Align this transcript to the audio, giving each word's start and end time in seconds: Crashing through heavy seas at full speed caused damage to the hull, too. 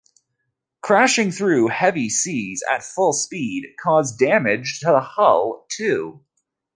Crashing 0.81 1.29
through 1.29 1.67
heavy 1.67 2.09
seas 2.09 2.63
at 2.67 2.81
full 2.81 3.13
speed 3.13 3.75
caused 3.79 4.17
damage 4.17 4.79
to 4.79 4.87
the 4.87 4.99
hull, 4.99 5.67
too. 5.69 6.25